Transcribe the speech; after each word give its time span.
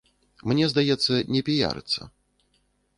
Мне 0.51 0.69
здаецца, 0.71 1.21
не 1.37 1.41
піярыцца. 1.53 2.11